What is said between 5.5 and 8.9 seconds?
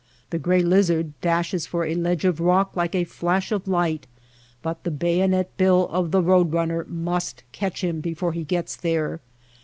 bill of the road runner must catch him before he gets